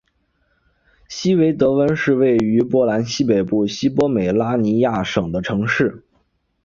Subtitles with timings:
[1.07, 6.03] 希维德温是位于波兰西北部西波美拉尼亚省的城市。